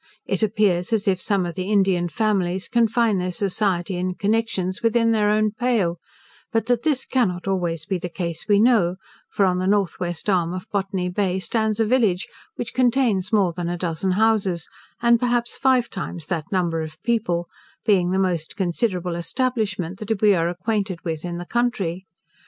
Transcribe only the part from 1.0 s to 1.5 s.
if some